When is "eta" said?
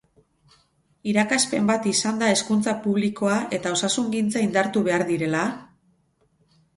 3.57-3.73